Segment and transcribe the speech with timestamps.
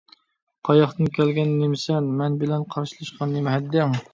[0.69, 3.99] قاياقتىن كەلگەن نېمىسەن، مەن بىلەن قارشىلىشىشقا نېمە ھەددىڭ؟